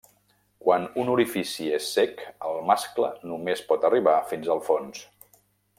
Quan 0.67 0.87
un 1.01 1.11
orifici 1.15 1.67
és 1.79 1.89
cec, 1.97 2.23
el 2.49 2.57
mascle 2.71 3.13
només 3.33 3.63
pot 3.69 3.87
arribar 3.91 4.17
fins 4.33 4.51
al 4.57 4.65
fons. 4.71 5.05